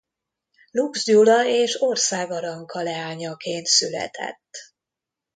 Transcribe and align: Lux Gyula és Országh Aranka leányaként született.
Lux 0.71 1.03
Gyula 1.03 1.45
és 1.47 1.81
Országh 1.81 2.31
Aranka 2.31 2.81
leányaként 2.81 3.65
született. 3.65 4.73